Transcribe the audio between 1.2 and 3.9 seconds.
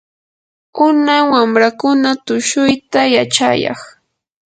wamrakuna tushuyta yachayaq.